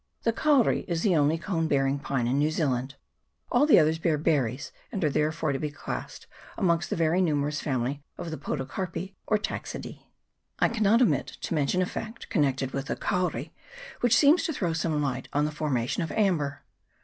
[0.23, 2.95] The kauri is the only cone bearing pine in New Zealand;
[3.51, 6.25] all the others bear berries, and are there fore to be classed
[6.57, 10.07] amongst the very numerous family of the Podocarpi or Taxideee.
[10.57, 13.53] I cannot omit to mention a fact connected with the kauri
[13.99, 16.63] which seems to throw some light on the formation of amber.